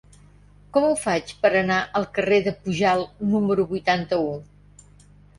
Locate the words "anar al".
1.59-2.07